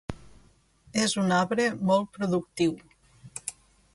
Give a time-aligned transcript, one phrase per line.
[1.01, 2.75] És un arbre molt productiu.